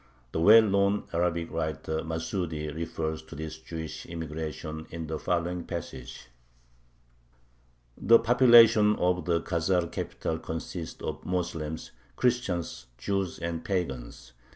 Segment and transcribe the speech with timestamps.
[0.31, 6.27] The well known Arabic writer Masudi refers to this Jewish immigration in the following passage:
[7.95, 14.33] The population of the Khazar capital consists of Moslems, Christians, Jews, and pagans.